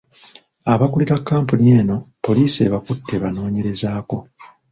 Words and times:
Abakulira 0.73 1.15
kkampuni 1.19 1.65
eno, 1.79 1.97
poliisi 2.25 2.59
ebakutte 2.67 3.11
ebanoonyerezeeko. 3.17 4.17